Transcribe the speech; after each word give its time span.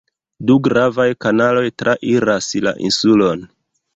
Du 0.49 0.53
gravaj 0.67 1.05
kanaloj 1.25 1.63
trairas 1.83 2.49
la 2.69 2.75
insulon. 2.89 3.45